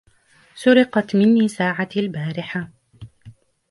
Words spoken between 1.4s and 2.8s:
ساعتي البارحة.